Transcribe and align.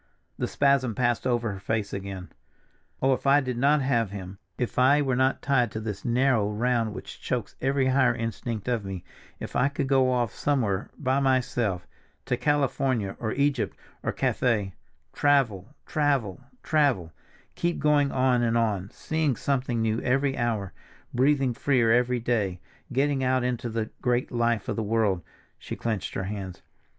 The 0.39 0.47
spasm 0.47 0.95
passed 0.95 1.27
over 1.27 1.51
her 1.51 1.59
face 1.59 1.93
again. 1.93 2.31
"Oh, 3.03 3.13
if 3.13 3.27
I 3.27 3.39
did 3.39 3.55
not 3.59 3.83
have 3.83 4.09
him, 4.09 4.39
if 4.57 4.79
I 4.79 4.99
were 5.03 5.15
not 5.15 5.43
tied 5.43 5.69
to 5.73 5.79
this 5.79 6.03
narrow 6.03 6.49
round 6.49 6.95
which 6.95 7.21
chokes 7.21 7.55
every 7.61 7.85
higher 7.85 8.15
instinct 8.15 8.67
of 8.67 8.83
me, 8.83 9.03
if 9.39 9.55
I 9.55 9.67
could 9.69 9.85
go 9.87 10.11
off 10.11 10.33
somewhere 10.33 10.89
by 10.97 11.19
myself, 11.19 11.85
to 12.25 12.35
California 12.35 13.15
or 13.19 13.31
Egypt, 13.33 13.77
or 14.01 14.11
Cathay—travel, 14.11 15.67
travel, 15.85 16.41
travel, 16.63 17.13
keep 17.53 17.77
going 17.77 18.11
on 18.11 18.41
and 18.41 18.57
on, 18.57 18.89
seeing 18.89 19.35
something 19.35 19.83
new 19.83 20.01
every 20.01 20.35
hour, 20.35 20.73
breathing 21.13 21.53
freer 21.53 21.91
every 21.91 22.19
day, 22.19 22.59
getting 22.91 23.23
out 23.23 23.43
into 23.43 23.69
the 23.69 23.91
great 24.01 24.31
life 24.31 24.67
of 24.67 24.75
the 24.75 24.81
world!" 24.81 25.21
She 25.59 25.75
clenched 25.75 26.15
her 26.15 26.23
hands. 26.23 26.63